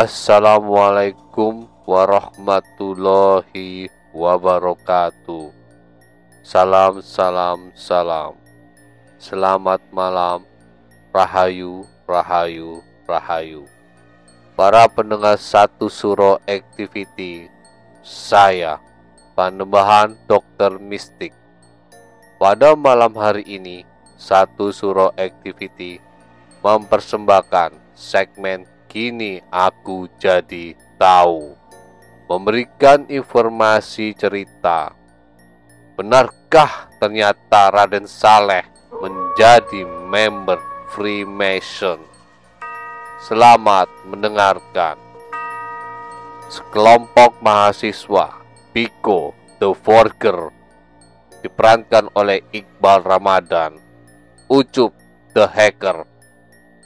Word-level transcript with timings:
Assalamualaikum 0.00 1.68
warahmatullahi 1.84 3.92
wabarakatuh. 4.16 5.52
Salam, 6.40 7.04
salam, 7.04 7.68
salam. 7.76 8.32
Selamat 9.20 9.84
malam, 9.92 10.48
rahayu, 11.12 11.84
rahayu, 12.08 12.80
rahayu. 13.04 13.68
Para 14.56 14.88
pendengar 14.88 15.36
satu 15.36 15.92
suro 15.92 16.40
activity, 16.48 17.52
saya, 18.00 18.80
Panembahan 19.36 20.16
Dokter 20.24 20.80
Mistik. 20.80 21.36
Pada 22.40 22.72
malam 22.72 23.12
hari 23.20 23.44
ini, 23.44 23.84
satu 24.16 24.72
suro 24.72 25.12
activity 25.20 26.00
mempersembahkan 26.64 27.76
segmen 27.92 28.79
Kini 28.90 29.38
Aku 29.54 30.10
Jadi 30.18 30.74
Tahu. 30.98 31.54
Memberikan 32.26 33.06
informasi 33.06 34.18
cerita. 34.18 34.90
Benarkah 35.94 36.90
ternyata 36.98 37.70
Raden 37.70 38.10
Saleh 38.10 38.66
menjadi 38.98 39.86
member 40.10 40.58
Freemason? 40.90 42.02
Selamat 43.22 43.86
mendengarkan. 44.10 44.98
Sekelompok 46.50 47.38
mahasiswa 47.38 48.42
Piko 48.74 49.38
The 49.62 49.70
Forger 49.70 50.50
diperankan 51.46 52.10
oleh 52.18 52.42
Iqbal 52.50 53.06
Ramadan 53.06 53.78
Ucup 54.50 54.90
The 55.30 55.46
Hacker 55.46 56.02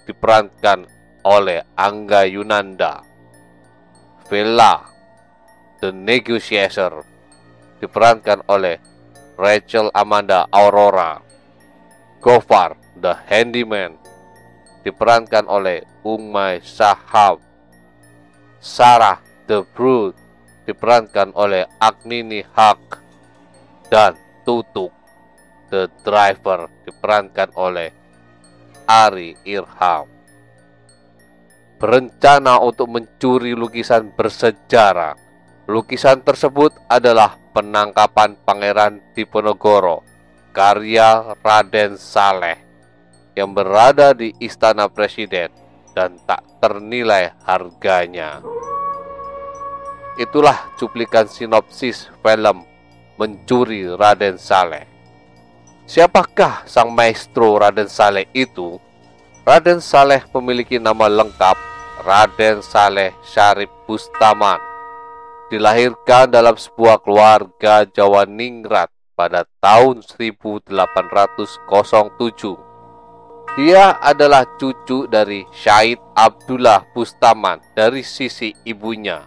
diperankan 0.04 0.94
oleh 1.25 1.65
Angga 1.75 2.29
Yunanda. 2.29 3.01
Villa 4.29 4.85
The 5.81 5.93
Negotiator 5.93 7.05
diperankan 7.81 8.45
oleh 8.49 8.81
Rachel 9.37 9.89
Amanda 9.93 10.49
Aurora. 10.53 11.21
Gofar 12.21 12.77
The 12.97 13.17
Handyman 13.29 14.01
diperankan 14.85 15.45
oleh 15.49 15.85
Umay 16.05 16.61
Sahab. 16.65 17.41
Sarah 18.61 19.21
The 19.45 19.61
Brute 19.77 20.17
diperankan 20.65 21.37
oleh 21.37 21.69
Agnini 21.77 22.41
Haq 22.56 23.01
dan 23.93 24.17
Tutuk 24.49 24.93
The 25.69 25.93
Driver 26.01 26.73
diperankan 26.89 27.53
oleh 27.56 27.93
Ari 28.89 29.37
Irham 29.45 30.13
berencana 31.84 32.65
untuk 32.65 32.89
mencuri 32.89 33.53
lukisan 33.53 34.09
bersejarah. 34.17 35.21
Lukisan 35.69 36.25
tersebut 36.25 36.72
adalah 36.89 37.37
penangkapan 37.53 38.41
Pangeran 38.41 39.05
Diponegoro, 39.12 40.00
karya 40.56 41.37
Raden 41.44 42.00
Saleh, 42.00 42.56
yang 43.37 43.53
berada 43.53 44.17
di 44.17 44.33
Istana 44.41 44.89
Presiden 44.89 45.53
dan 45.93 46.17
tak 46.25 46.41
ternilai 46.65 47.37
harganya. 47.44 48.41
Itulah 50.17 50.73
cuplikan 50.81 51.28
sinopsis 51.28 52.09
film 52.25 52.65
Mencuri 53.21 53.93
Raden 53.93 54.41
Saleh. 54.41 54.89
Siapakah 55.84 56.65
sang 56.65 56.97
maestro 56.97 57.61
Raden 57.61 57.93
Saleh 57.93 58.25
itu? 58.33 58.81
Raden 59.44 59.84
Saleh 59.84 60.25
memiliki 60.33 60.81
nama 60.81 61.12
lengkap 61.12 61.74
Raden 62.04 62.60
Saleh 62.60 63.16
Syarif 63.25 63.72
Bustaman. 63.88 64.60
Dilahirkan 65.48 66.28
dalam 66.28 66.53
sebuah 66.53 67.00
keluarga 67.00 67.88
Jawa 67.88 68.28
Ningrat 68.28 68.92
pada 69.16 69.48
tahun 69.65 70.04
1807. 70.04 70.69
Dia 73.56 73.97
adalah 74.04 74.44
cucu 74.60 75.09
dari 75.09 75.48
Syahid 75.48 75.97
Abdullah 76.12 76.84
Bustaman 76.93 77.64
dari 77.72 78.04
sisi 78.04 78.53
ibunya. 78.69 79.25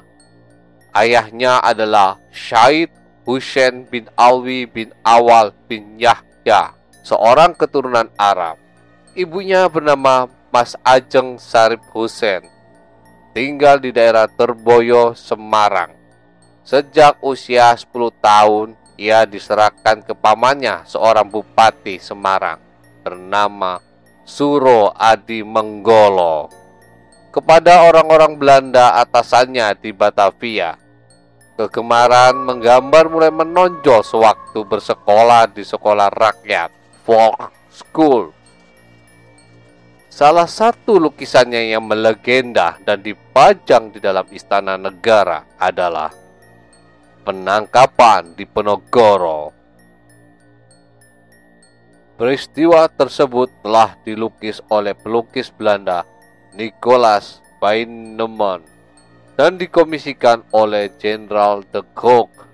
Ayahnya 0.94 1.58
adalah 1.66 2.22
Syahid 2.30 2.94
Hussein 3.26 3.90
bin 3.90 4.06
Alwi 4.14 4.70
bin 4.70 4.94
Awal 5.02 5.50
bin 5.66 5.98
Yahya, 5.98 6.78
seorang 7.02 7.58
keturunan 7.58 8.14
Arab. 8.22 8.62
Ibunya 9.18 9.66
bernama 9.66 10.30
Mas 10.54 10.78
Ajeng 10.86 11.42
Sarip 11.42 11.82
Hussein, 11.96 12.46
tinggal 13.38 13.78
di 13.78 13.94
daerah 13.94 14.26
Terboyo, 14.26 15.14
Semarang. 15.14 15.94
Sejak 16.66 17.22
usia 17.22 17.70
10 17.70 18.10
tahun, 18.18 18.74
ia 18.98 19.30
diserahkan 19.30 20.02
ke 20.02 20.18
pamannya 20.18 20.82
seorang 20.90 21.30
bupati 21.30 22.02
Semarang 22.02 22.58
bernama 23.06 23.78
Suro 24.26 24.90
Adi 24.98 25.46
Menggolo. 25.46 26.50
Kepada 27.30 27.86
orang-orang 27.86 28.42
Belanda 28.42 28.98
atasannya 28.98 29.70
di 29.78 29.94
Batavia, 29.94 30.74
kegemaran 31.62 32.34
menggambar 32.42 33.06
mulai 33.06 33.30
menonjol 33.30 34.02
sewaktu 34.02 34.66
bersekolah 34.66 35.46
di 35.54 35.62
sekolah 35.62 36.10
rakyat, 36.10 36.74
folk 37.06 37.38
school. 37.70 38.34
Salah 40.18 40.50
satu 40.50 40.98
lukisannya 40.98 41.78
yang 41.78 41.86
melegenda 41.86 42.82
dan 42.82 43.06
dipajang 43.06 43.94
di 43.94 44.02
dalam 44.02 44.26
istana 44.34 44.74
negara 44.74 45.46
adalah 45.62 46.10
penangkapan 47.22 48.34
di 48.34 48.50
Penogoro. 48.50 49.54
Peristiwa 52.18 52.90
tersebut 52.90 53.62
telah 53.62 53.94
dilukis 54.02 54.58
oleh 54.74 54.98
pelukis 54.98 55.54
Belanda 55.54 56.02
Nicholas 56.58 57.46
Paineman 57.62 58.66
dan 59.38 59.62
dikomisikan 59.62 60.42
oleh 60.50 60.98
Jenderal 60.98 61.62
de 61.70 61.86
Kock. 61.94 62.50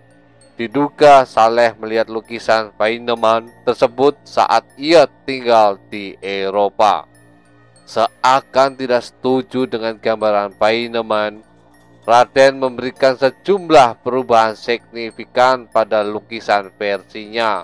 Diduga 0.60 1.24
Saleh 1.24 1.72
melihat 1.80 2.12
lukisan 2.12 2.76
Paineman 2.76 3.48
tersebut 3.64 4.20
saat 4.28 4.68
ia 4.76 5.08
tinggal 5.24 5.80
di 5.88 6.20
Eropa. 6.20 7.13
Seakan 7.84 8.80
tidak 8.80 9.04
setuju 9.04 9.68
dengan 9.68 10.00
gambaran 10.00 10.56
Paineman, 10.56 11.44
Raden 12.04 12.60
memberikan 12.60 13.16
sejumlah 13.16 14.04
perubahan 14.04 14.60
signifikan 14.60 15.72
pada 15.72 16.04
lukisan 16.04 16.68
versinya. 16.76 17.64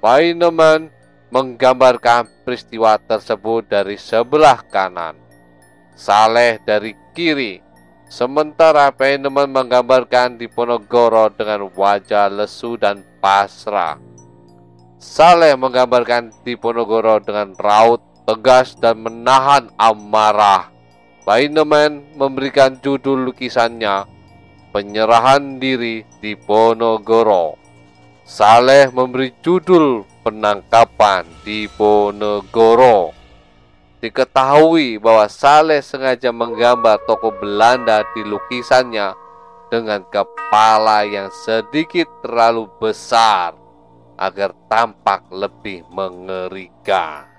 Paineman 0.00 0.88
menggambarkan 1.28 2.28
peristiwa 2.48 2.96
tersebut 2.96 3.68
dari 3.68 4.00
sebelah 4.00 4.64
kanan, 4.64 5.20
Saleh 5.92 6.60
dari 6.64 6.96
kiri, 7.12 7.60
sementara 8.08 8.88
Paineman 8.92 9.52
menggambarkan 9.52 10.40
Diponegoro 10.40 11.28
dengan 11.32 11.68
wajah 11.72 12.32
lesu 12.32 12.80
dan 12.80 13.04
pasrah. 13.20 14.00
Saleh 14.96 15.52
menggambarkan 15.60 16.32
Diponegoro 16.40 17.20
dengan 17.20 17.52
raut 17.60 18.00
tegas 18.26 18.74
dan 18.74 18.98
menahan 19.00 19.70
amarah. 19.78 20.68
Paineman 21.22 22.02
memberikan 22.18 22.78
judul 22.82 23.30
lukisannya 23.30 24.06
Penyerahan 24.74 25.62
Diri 25.62 26.02
di 26.18 26.34
Ponorogo. 26.34 27.58
Saleh 28.26 28.90
memberi 28.90 29.30
judul 29.38 30.02
Penangkapan 30.26 31.22
di 31.46 31.70
Ponorogo. 31.70 33.14
Diketahui 34.02 34.98
bahwa 34.98 35.26
Saleh 35.30 35.82
sengaja 35.82 36.30
menggambar 36.34 37.02
tokoh 37.06 37.34
Belanda 37.34 38.06
di 38.14 38.22
lukisannya 38.26 39.14
dengan 39.70 40.06
kepala 40.06 41.02
yang 41.06 41.30
sedikit 41.32 42.06
terlalu 42.22 42.70
besar 42.78 43.54
agar 44.14 44.54
tampak 44.70 45.26
lebih 45.32 45.82
mengerikan. 45.90 47.35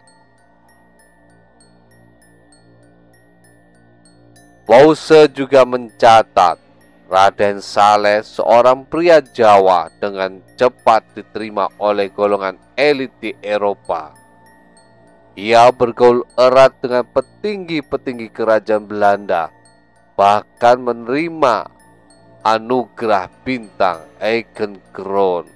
Pause 4.68 5.32
juga 5.32 5.64
mencatat 5.64 6.60
Raden 7.08 7.64
Saleh 7.64 8.20
seorang 8.20 8.84
pria 8.84 9.24
Jawa 9.24 9.88
dengan 9.96 10.44
cepat 10.60 11.08
diterima 11.16 11.72
oleh 11.80 12.12
golongan 12.12 12.60
elit 12.76 13.16
di 13.24 13.32
Eropa. 13.40 14.12
Ia 15.40 15.72
bergaul 15.72 16.28
erat 16.36 16.76
dengan 16.84 17.08
petinggi-petinggi 17.08 18.28
kerajaan 18.28 18.84
Belanda, 18.92 19.48
bahkan 20.20 20.84
menerima 20.84 21.72
anugerah 22.44 23.32
bintang 23.48 24.04
Eigen 24.20 24.84
Crown. 24.92 25.48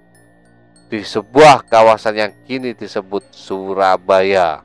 di 0.87 1.03
sebuah 1.03 1.67
kawasan 1.67 2.15
yang 2.15 2.33
kini 2.47 2.71
disebut 2.71 3.27
Surabaya. 3.35 4.63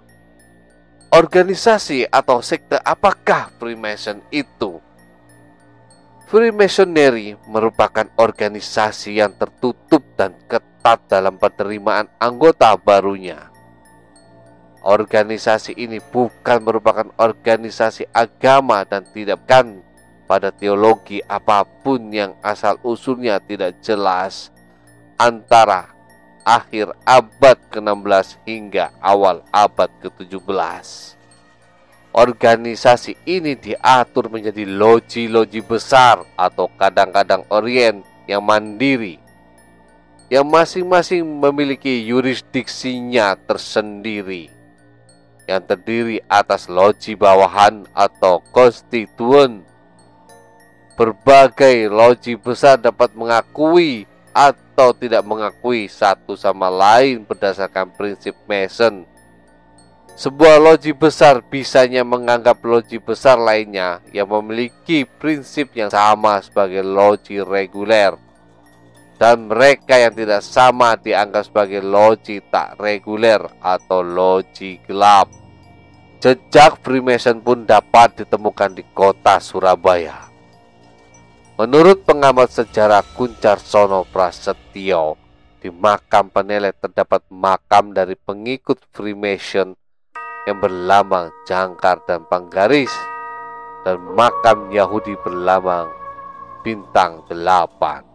Organisasi 1.11 2.06
atau 2.06 2.38
sekte 2.38 2.78
apakah 2.78 3.50
Freemason 3.58 4.22
itu? 4.31 4.78
Freemasonry 6.31 7.34
merupakan 7.50 8.06
organisasi 8.14 9.19
yang 9.19 9.34
tertutup 9.34 10.06
dan 10.14 10.38
ketat 10.46 10.69
ketat 10.81 11.05
dalam 11.12 11.37
penerimaan 11.37 12.09
anggota 12.17 12.73
barunya. 12.81 13.53
Organisasi 14.81 15.77
ini 15.77 16.00
bukan 16.00 16.65
merupakan 16.65 17.05
organisasi 17.21 18.08
agama 18.17 18.81
dan 18.89 19.05
tidak 19.13 19.44
kan 19.44 19.84
pada 20.25 20.49
teologi 20.49 21.20
apa 21.29 21.69
pun 21.84 22.08
yang 22.08 22.32
asal 22.41 22.81
usulnya 22.81 23.37
tidak 23.44 23.77
jelas 23.84 24.49
antara 25.20 25.93
akhir 26.49 26.96
abad 27.05 27.60
ke-16 27.69 28.41
hingga 28.49 28.89
awal 29.05 29.44
abad 29.53 29.93
ke-17. 30.01 31.20
Organisasi 32.17 33.20
ini 33.29 33.53
diatur 33.53 34.32
menjadi 34.32 34.65
loji-loji 34.65 35.60
besar 35.60 36.25
atau 36.41 36.72
kadang-kadang 36.81 37.44
orient 37.53 38.01
yang 38.25 38.41
mandiri 38.41 39.20
yang 40.31 40.46
masing-masing 40.46 41.27
memiliki 41.27 42.06
yurisdiksinya 42.06 43.34
tersendiri 43.51 44.46
yang 45.51 45.67
terdiri 45.67 46.22
atas 46.31 46.70
loji 46.70 47.19
bawahan 47.19 47.82
atau 47.91 48.39
konstituen. 48.55 49.67
Berbagai 50.94 51.91
loji 51.91 52.39
besar 52.39 52.79
dapat 52.79 53.10
mengakui 53.19 54.06
atau 54.31 54.94
tidak 54.94 55.27
mengakui 55.27 55.91
satu 55.91 56.39
sama 56.39 56.70
lain 56.70 57.27
berdasarkan 57.27 57.91
prinsip 57.99 58.39
Mason. 58.46 59.03
Sebuah 60.15 60.63
loji 60.63 60.94
besar 60.94 61.43
bisanya 61.43 62.06
menganggap 62.06 62.63
loji 62.63 63.03
besar 63.03 63.34
lainnya 63.34 63.99
yang 64.15 64.31
memiliki 64.31 65.03
prinsip 65.19 65.75
yang 65.75 65.91
sama 65.91 66.39
sebagai 66.44 66.84
loji 66.87 67.43
reguler 67.43 68.30
dan 69.20 69.53
mereka 69.53 70.00
yang 70.00 70.17
tidak 70.17 70.41
sama 70.41 70.96
dianggap 70.96 71.44
sebagai 71.44 71.84
loji 71.84 72.41
tak 72.48 72.81
reguler 72.81 73.44
atau 73.60 74.00
loji 74.00 74.81
gelap. 74.89 75.29
Jejak 76.24 76.81
Freemason 76.81 77.44
pun 77.44 77.69
dapat 77.69 78.24
ditemukan 78.24 78.72
di 78.72 78.84
kota 78.96 79.36
Surabaya. 79.36 80.24
Menurut 81.60 82.08
pengamat 82.08 82.48
sejarah 82.48 83.05
Kuncar 83.12 83.60
Sono 83.60 84.08
Prasetyo, 84.08 85.20
di 85.60 85.69
makam 85.69 86.32
Penelet 86.32 86.81
terdapat 86.81 87.20
makam 87.29 87.93
dari 87.93 88.17
pengikut 88.17 88.81
Freemason 88.89 89.77
yang 90.48 90.56
berlambang 90.56 91.29
jangkar 91.44 92.00
dan 92.08 92.24
panggaris 92.24 92.93
dan 93.84 94.00
makam 94.17 94.72
Yahudi 94.72 95.12
berlambang 95.20 95.93
bintang 96.65 97.20
delapan. 97.29 98.09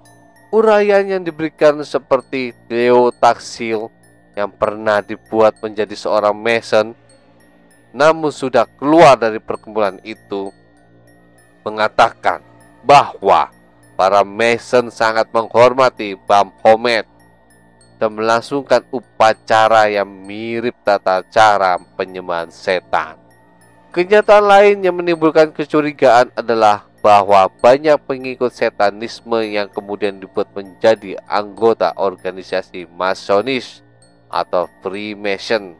Uraian 0.55 1.03
yang 1.03 1.19
diberikan 1.19 1.75
seperti 1.83 2.55
Taksil 3.19 3.91
yang 4.39 4.47
pernah 4.55 5.03
dibuat 5.03 5.59
menjadi 5.59 5.91
seorang 5.91 6.31
Mason 6.31 6.95
namun 7.91 8.31
sudah 8.31 8.63
keluar 8.79 9.19
dari 9.19 9.43
perkumpulan 9.43 9.99
itu 10.07 10.55
mengatakan 11.67 12.39
bahwa 12.87 13.51
para 13.99 14.23
Mason 14.23 14.87
sangat 14.87 15.27
menghormati 15.35 16.15
Baphomet 16.23 17.03
dan 17.99 18.15
melangsungkan 18.15 18.87
upacara 18.95 19.91
yang 19.91 20.07
mirip 20.07 20.75
tata 20.87 21.19
cara 21.31 21.75
penyembahan 21.99 22.47
setan. 22.47 23.19
Kenyataan 23.91 24.43
lain 24.47 24.77
yang 24.83 24.95
menimbulkan 24.95 25.51
kecurigaan 25.51 26.31
adalah 26.35 26.87
bahwa 27.05 27.45
banyak 27.61 28.01
pengikut 28.09 28.49
setanisme 28.49 29.37
yang 29.45 29.69
kemudian 29.69 30.17
dibuat 30.17 30.49
menjadi 30.57 31.21
anggota 31.29 31.93
organisasi 31.93 32.89
Masonis 32.89 33.85
atau 34.25 34.65
Freemason. 34.81 35.77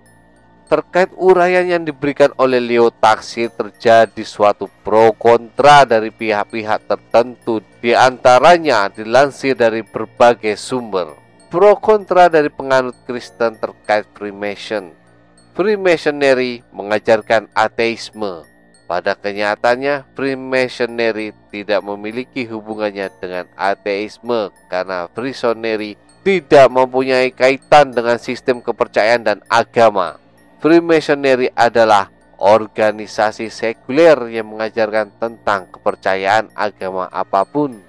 Terkait 0.70 1.10
uraian 1.18 1.66
yang 1.66 1.82
diberikan 1.82 2.30
oleh 2.38 2.62
Leo 2.62 2.94
Taksi 2.94 3.50
terjadi 3.50 4.22
suatu 4.22 4.70
pro 4.86 5.18
kontra 5.18 5.82
dari 5.82 6.14
pihak-pihak 6.14 6.86
tertentu 6.86 7.58
di 7.82 7.98
antaranya 7.98 8.94
dilansir 8.94 9.58
dari 9.58 9.82
berbagai 9.82 10.54
sumber. 10.54 11.18
Pro 11.50 11.74
kontra 11.82 12.30
dari 12.30 12.54
penganut 12.54 13.02
Kristen 13.10 13.58
terkait 13.58 14.06
Freemason 14.14 14.94
Freemasonry 15.56 16.68
mengajarkan 16.76 17.48
ateisme. 17.56 18.44
Pada 18.86 19.18
kenyataannya, 19.18 20.14
Freemasonry 20.14 21.34
tidak 21.50 21.82
memiliki 21.82 22.46
hubungannya 22.46 23.10
dengan 23.18 23.50
ateisme 23.58 24.54
karena 24.70 25.10
Freemasonry 25.10 25.98
tidak 26.22 26.70
mempunyai 26.70 27.34
kaitan 27.34 27.90
dengan 27.90 28.22
sistem 28.22 28.62
kepercayaan 28.62 29.26
dan 29.26 29.40
agama. 29.50 30.22
Freemasonry 30.62 31.50
adalah 31.58 32.14
organisasi 32.38 33.50
sekuler 33.50 34.18
yang 34.30 34.54
mengajarkan 34.54 35.14
tentang 35.18 35.70
kepercayaan 35.74 36.54
agama 36.54 37.10
apa 37.10 37.42
pun 37.46 37.82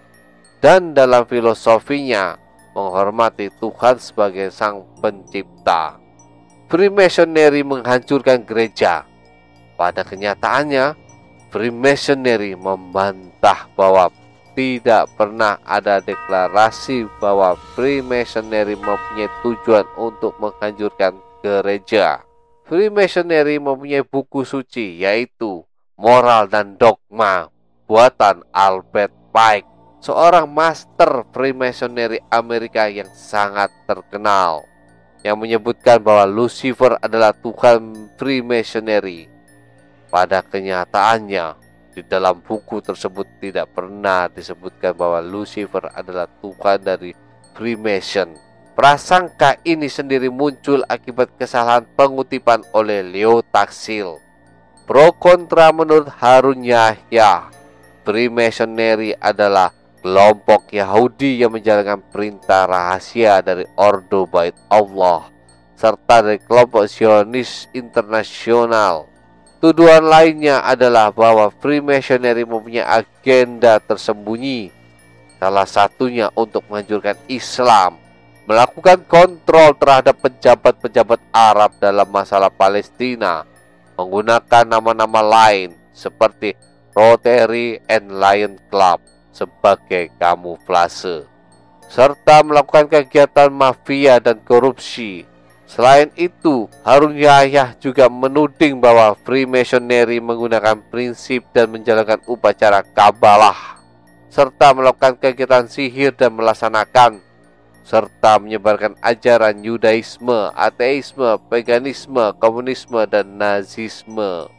dan 0.64 0.96
dalam 0.96 1.28
filosofinya 1.28 2.40
menghormati 2.72 3.52
Tuhan 3.56 3.96
sebagai 4.00 4.48
sang 4.52 4.84
pencipta. 5.00 5.96
Freemasonry 6.68 7.62
menghancurkan 7.64 8.44
gereja. 8.44 9.06
Pada 9.76 10.02
kenyataannya, 10.02 10.96
Freemasonry 11.52 12.56
membantah 12.58 13.70
bahwa 13.76 14.10
tidak 14.56 15.12
pernah 15.20 15.60
ada 15.62 16.00
deklarasi 16.00 17.04
bahwa 17.20 17.54
Freemasonry 17.76 18.72
mempunyai 18.72 19.28
tujuan 19.44 19.84
untuk 20.00 20.32
menghancurkan 20.40 21.20
gereja. 21.44 22.24
Freemasonry 22.64 23.60
mempunyai 23.60 24.02
buku 24.02 24.42
suci 24.42 25.04
yaitu 25.04 25.62
Moral 25.96 26.48
dan 26.48 26.74
Dogma 26.80 27.52
buatan 27.86 28.42
Albert 28.50 29.14
Pike, 29.30 29.68
seorang 30.02 30.50
master 30.50 31.22
Freemasonry 31.30 32.18
Amerika 32.32 32.90
yang 32.90 33.08
sangat 33.14 33.70
terkenal 33.86 34.66
yang 35.22 35.38
menyebutkan 35.38 36.02
bahwa 36.02 36.26
Lucifer 36.26 36.98
adalah 36.98 37.30
Tuhan 37.32 38.10
Freemasonry. 38.18 39.35
Pada 40.06 40.42
kenyataannya, 40.42 41.58
di 41.96 42.04
dalam 42.04 42.44
buku 42.44 42.84
tersebut 42.84 43.40
tidak 43.40 43.72
pernah 43.72 44.28
disebutkan 44.28 44.92
bahwa 44.92 45.24
Lucifer 45.24 45.88
adalah 45.96 46.28
Tuhan 46.28 46.78
dari 46.84 47.16
Freemason. 47.56 48.36
Prasangka 48.76 49.56
ini 49.64 49.88
sendiri 49.88 50.28
muncul 50.28 50.84
akibat 50.84 51.32
kesalahan 51.40 51.88
pengutipan 51.96 52.60
oleh 52.76 53.00
Leo 53.00 53.40
Taksil. 53.40 54.20
Pro 54.84 55.16
kontra 55.16 55.72
menurut 55.72 56.12
Harun 56.20 56.60
Yahya, 56.60 57.48
Freemasonry 58.04 59.16
adalah 59.16 59.72
kelompok 60.04 60.70
Yahudi 60.70 61.40
yang 61.40 61.56
menjalankan 61.56 62.04
perintah 62.12 62.68
rahasia 62.68 63.40
dari 63.40 63.64
Ordo 63.74 64.28
Bait 64.28 64.54
Allah 64.70 65.34
serta 65.76 66.24
dari 66.24 66.40
kelompok 66.40 66.88
Zionis 66.88 67.68
internasional. 67.76 69.15
Tuduhan 69.56 70.04
lainnya 70.04 70.60
adalah 70.60 71.08
bahwa 71.08 71.48
Freemasonry 71.48 72.44
mempunyai 72.44 72.84
agenda 72.84 73.80
tersembunyi, 73.80 74.68
salah 75.40 75.64
satunya 75.64 76.28
untuk 76.36 76.60
menghancurkan 76.68 77.16
Islam, 77.24 77.96
melakukan 78.44 79.00
kontrol 79.08 79.72
terhadap 79.80 80.20
pejabat-pejabat 80.20 81.20
Arab 81.32 81.72
dalam 81.80 82.04
masalah 82.04 82.52
Palestina, 82.52 83.48
menggunakan 83.96 84.68
nama-nama 84.68 85.24
lain 85.24 85.72
seperti 85.96 86.52
Rotary 86.92 87.80
and 87.88 88.12
Lion 88.12 88.60
Club 88.68 89.00
sebagai 89.32 90.12
kamuflase, 90.20 91.24
serta 91.88 92.44
melakukan 92.44 92.92
kegiatan 92.92 93.48
mafia 93.48 94.20
dan 94.20 94.36
korupsi. 94.44 95.24
Selain 95.66 96.14
itu, 96.14 96.70
Harun 96.86 97.18
Yahya 97.18 97.74
juga 97.82 98.06
menuding 98.06 98.78
bahwa 98.78 99.18
Freemasonry 99.26 100.22
menggunakan 100.22 100.78
prinsip 100.88 101.42
dan 101.50 101.74
menjalankan 101.74 102.22
upacara 102.30 102.86
Kabalah, 102.86 103.82
serta 104.30 104.70
melakukan 104.70 105.18
kegiatan 105.18 105.66
sihir 105.66 106.14
dan 106.14 106.38
melaksanakan 106.38 107.26
serta 107.86 108.42
menyebarkan 108.42 108.98
ajaran 108.98 109.62
Yudaisme, 109.62 110.50
ateisme, 110.58 111.38
paganisme, 111.46 112.34
komunisme, 112.42 113.06
dan 113.06 113.38
nazisme. 113.38 114.50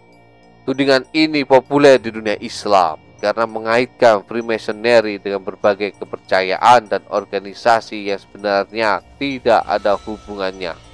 Tudingan 0.63 1.03
ini 1.11 1.43
populer 1.43 1.99
di 1.99 2.07
dunia 2.07 2.39
Islam 2.39 3.03
karena 3.19 3.43
mengaitkan 3.43 4.23
Freemasonry 4.23 5.19
dengan 5.19 5.43
berbagai 5.43 5.99
kepercayaan 5.99 6.87
dan 6.87 7.03
organisasi 7.11 8.07
yang 8.07 8.19
sebenarnya 8.19 9.03
tidak 9.19 9.59
ada 9.67 9.99
hubungannya. 9.99 10.86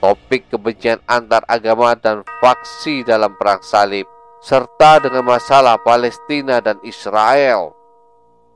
Topik 0.00 0.48
kebencian 0.48 0.96
antar 1.04 1.44
agama 1.44 1.92
dan 1.92 2.24
faksi 2.40 3.04
dalam 3.04 3.36
perang 3.36 3.60
salib 3.60 4.08
serta 4.40 5.04
dengan 5.04 5.28
masalah 5.28 5.76
Palestina 5.76 6.56
dan 6.64 6.80
Israel. 6.80 7.76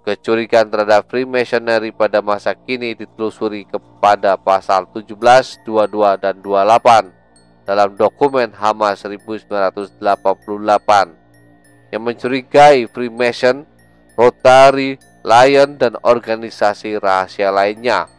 Kecurigaan 0.08 0.72
terhadap 0.72 1.04
Freemasonry 1.12 1.92
pada 1.92 2.24
masa 2.24 2.56
kini 2.56 2.96
ditelusuri 2.96 3.68
kepada 3.68 4.40
pasal 4.40 4.88
17, 4.88 5.68
22, 5.68 6.16
dan 6.16 6.40
28 6.40 7.12
dalam 7.68 7.92
dokumen 7.92 8.48
Hamas 8.56 9.04
1988 9.04 11.92
yang 11.92 12.02
mencurigai 12.04 12.88
Freemason, 12.88 13.68
Rotary, 14.16 14.96
Lion, 15.20 15.76
dan 15.76 16.00
organisasi 16.00 16.96
rahasia 16.96 17.52
lainnya 17.52 18.13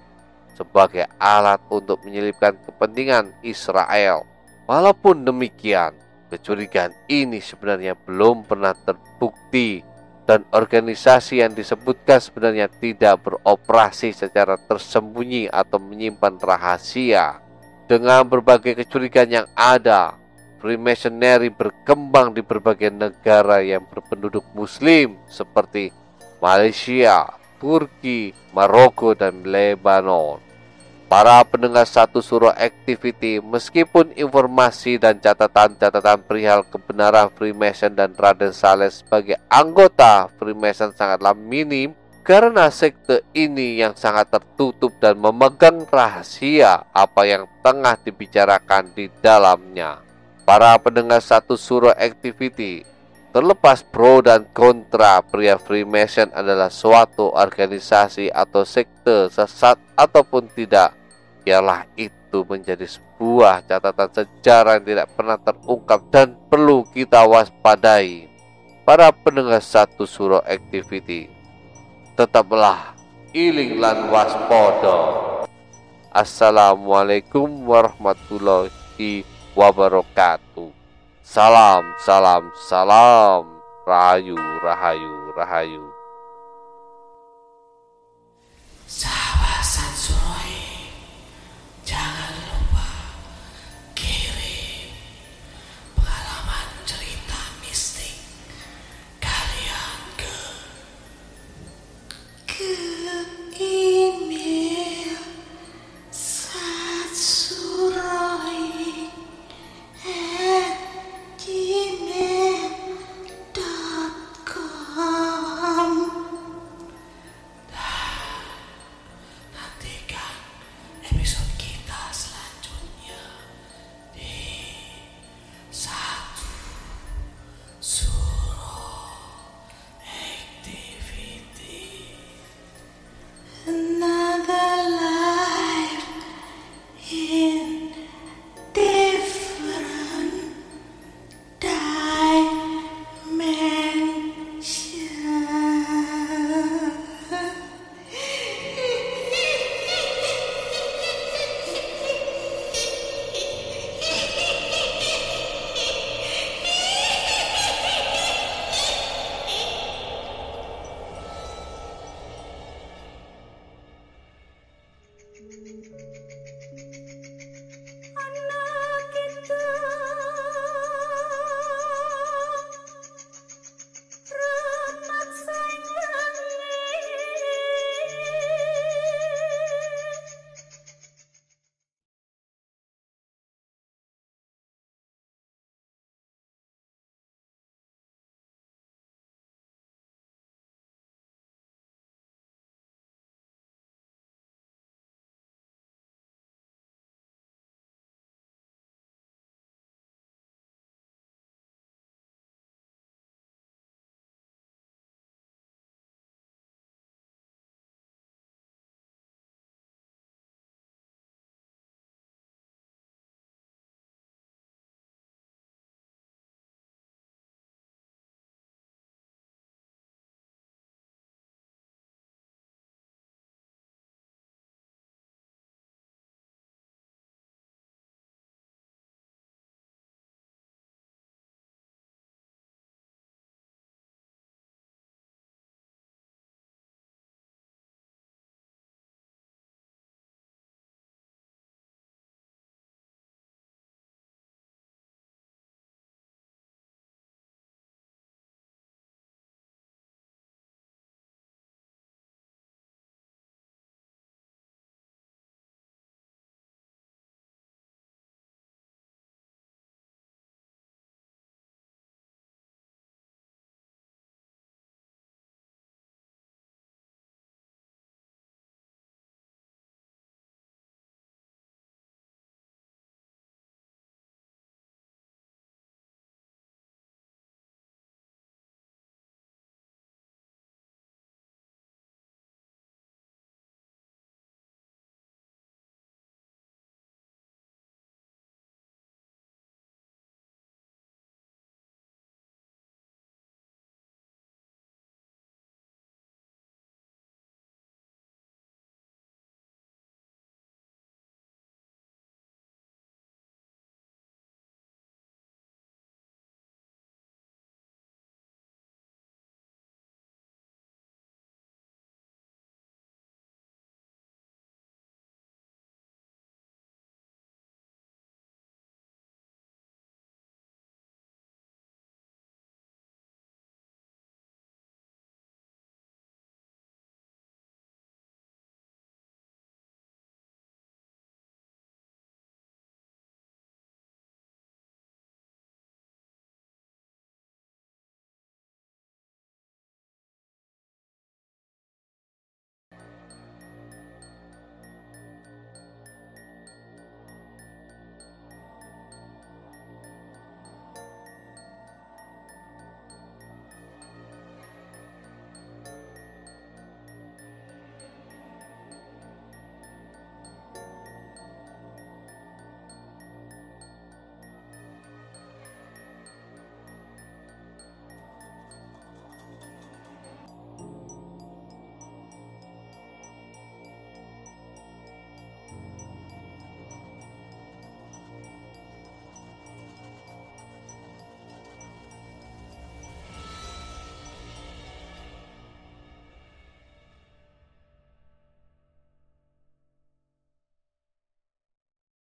sebagai 0.55 1.05
alat 1.19 1.59
untuk 1.67 1.99
menyelipkan 2.07 2.55
kepentingan 2.63 3.35
Israel. 3.43 4.23
Walaupun 4.65 5.27
demikian, 5.27 5.93
kecurigaan 6.31 6.95
ini 7.11 7.37
sebenarnya 7.43 7.93
belum 7.93 8.47
pernah 8.47 8.73
terbukti 8.73 9.85
dan 10.25 10.41
organisasi 10.49 11.45
yang 11.45 11.53
disebutkan 11.53 12.17
sebenarnya 12.17 12.65
tidak 12.81 13.21
beroperasi 13.21 14.09
secara 14.09 14.57
tersembunyi 14.57 15.53
atau 15.53 15.77
menyimpan 15.77 16.41
rahasia. 16.41 17.43
Dengan 17.85 18.25
berbagai 18.25 18.73
kecurigaan 18.81 19.29
yang 19.29 19.47
ada, 19.53 20.17
Freemasonry 20.57 21.53
berkembang 21.53 22.33
di 22.33 22.41
berbagai 22.41 22.89
negara 22.89 23.61
yang 23.61 23.85
berpenduduk 23.85 24.41
muslim 24.57 25.13
seperti 25.29 25.93
Malaysia, 26.41 27.29
Turki, 27.61 28.33
Maroko, 28.49 29.13
dan 29.13 29.45
Lebanon. 29.45 30.44
Para 31.15 31.39
pendengar 31.47 31.87
satu 31.87 32.19
surah 32.19 32.59
activity, 32.59 33.39
meskipun 33.39 34.11
informasi 34.19 34.99
dan 34.99 35.15
catatan-catatan 35.15 36.27
perihal 36.27 36.67
kebenaran 36.67 37.31
Freemason 37.31 37.95
dan 37.95 38.11
Raden 38.11 38.51
Saleh 38.51 38.91
sebagai 38.91 39.39
anggota 39.47 40.27
Freemason 40.35 40.91
sangatlah 40.91 41.31
minim, 41.31 41.95
karena 42.19 42.67
sekte 42.67 43.23
ini 43.31 43.79
yang 43.79 43.95
sangat 43.95 44.27
tertutup 44.27 44.91
dan 44.99 45.15
memegang 45.15 45.87
rahasia 45.87 46.83
apa 46.91 47.23
yang 47.23 47.47
tengah 47.63 47.95
dibicarakan 48.03 48.91
di 48.91 49.07
dalamnya 49.23 50.03
para 50.43 50.75
pendengar 50.83 51.23
satu 51.23 51.55
surah 51.55 51.95
activity 51.95 52.83
Terlepas 53.35 53.83
pro 53.83 54.23
dan 54.23 54.47
kontra, 54.55 55.19
pria 55.19 55.59
Freemason 55.59 56.31
adalah 56.31 56.71
suatu 56.71 57.35
organisasi 57.35 58.31
atau 58.31 58.63
sekte 58.63 59.27
sesat 59.27 59.75
ataupun 59.99 60.47
tidak. 60.55 61.04
Biarlah 61.45 61.85
itu 61.93 62.41
menjadi 62.41 62.89
sebuah 62.89 63.69
catatan 63.69 64.09
sejarah 64.09 64.81
yang 64.81 64.85
tidak 64.89 65.07
pernah 65.13 65.37
terungkap 65.37 66.01
dan 66.09 66.33
perlu 66.49 66.81
kita 66.89 67.21
waspadai. 67.21 68.25
Para 68.81 69.13
pendengar 69.13 69.61
satu 69.61 70.09
surah 70.09 70.41
activity, 70.49 71.29
tetaplah 72.17 72.97
iling 73.29 73.77
lan 73.77 74.09
waspada. 74.09 74.97
Assalamualaikum 76.09 77.61
warahmatullahi 77.61 79.21
wabarakatuh. 79.53 80.73
Salam, 81.21 81.85
salam, 82.01 82.49
salam. 82.57 83.45
Rahayu, 83.85 84.33
rahayu, 84.65 85.13
rahayu. 85.37 85.85
Sa 88.89 89.34